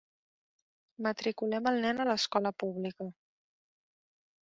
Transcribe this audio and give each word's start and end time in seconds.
Matriculem 1.09 1.71
el 1.73 1.79
nen 1.85 2.01
a 2.01 2.09
l'escola 2.13 2.55
pública. 2.65 3.11